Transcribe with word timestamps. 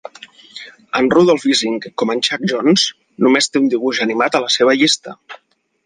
En 0.99 1.09
Rudolf 1.15 1.45
Ising, 1.51 1.77
com 2.03 2.13
en 2.15 2.23
Chuck 2.29 2.47
Jones, 2.55 2.87
només 3.27 3.53
té 3.53 3.65
un 3.65 3.71
dibuix 3.75 4.05
animat 4.09 4.41
a 4.41 4.45
la 4.49 4.53
seva 4.59 4.79
llista. 4.83 5.19